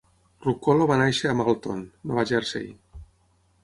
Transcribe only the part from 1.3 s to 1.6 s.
a